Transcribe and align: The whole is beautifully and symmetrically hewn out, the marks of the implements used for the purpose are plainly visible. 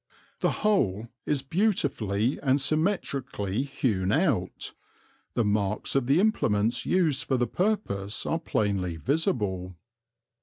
The 0.39 0.49
whole 0.65 1.09
is 1.27 1.43
beautifully 1.43 2.39
and 2.41 2.59
symmetrically 2.59 3.61
hewn 3.61 4.11
out, 4.11 4.73
the 5.35 5.45
marks 5.45 5.93
of 5.93 6.07
the 6.07 6.19
implements 6.19 6.87
used 6.87 7.23
for 7.23 7.37
the 7.37 7.45
purpose 7.45 8.25
are 8.25 8.39
plainly 8.39 8.95
visible. 8.95 9.75